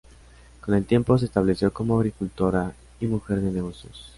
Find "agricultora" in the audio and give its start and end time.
1.97-2.73